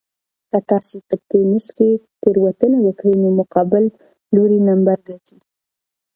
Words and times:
که 0.49 0.57
تاسي 0.69 0.97
په 1.07 1.15
تېنس 1.29 1.65
کې 1.77 1.89
تېروتنه 2.21 2.77
وکړئ 2.85 3.13
نو 3.23 3.29
مقابل 3.39 3.83
لوری 4.35 4.59
نمبر 4.69 4.97
ګټي. 5.07 5.37